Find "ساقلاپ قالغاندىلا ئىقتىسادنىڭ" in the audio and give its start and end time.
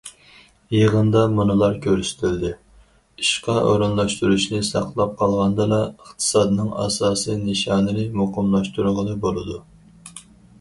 4.71-6.73